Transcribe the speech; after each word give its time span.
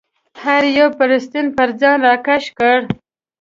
هر 0.43 0.63
یو 0.77 0.87
بړستن 0.97 1.45
پر 1.57 1.69
ځان 1.79 1.97
راکش 2.07 2.43
کړه. 2.57 2.77